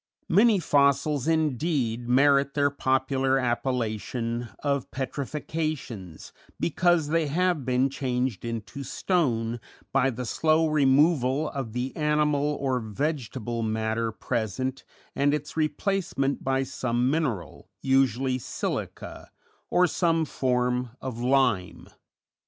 Many 0.29 0.57
fossils 0.57 1.27
indeed 1.27 2.09
merit 2.09 2.55
their 2.55 2.71
popular 2.71 3.37
appellation 3.37 4.49
of 4.63 4.89
petrifactions, 4.89 6.31
because 6.59 7.09
they 7.09 7.27
have 7.27 7.65
been 7.65 7.87
changed 7.87 8.43
into 8.43 8.83
stone 8.83 9.59
by 9.93 10.09
the 10.09 10.25
slow 10.25 10.65
removal 10.67 11.51
of 11.51 11.73
the 11.73 11.95
animal 11.95 12.57
or 12.59 12.79
vegetable 12.79 13.61
matter 13.61 14.11
present 14.11 14.83
and 15.15 15.35
its 15.35 15.55
replacement 15.55 16.43
by 16.43 16.63
some 16.63 17.07
mineral, 17.11 17.69
usually 17.83 18.39
silica 18.39 19.29
or 19.69 19.85
some 19.85 20.25
form 20.25 20.89
of 20.99 21.19
lime. 21.19 21.87